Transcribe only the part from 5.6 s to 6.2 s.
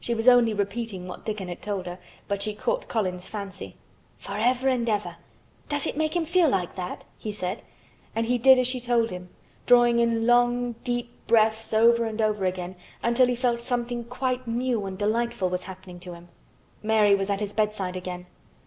Does it make